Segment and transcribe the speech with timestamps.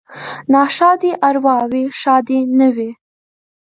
[0.29, 2.91] ـ ناښادې ارواوې ښادې نه وي.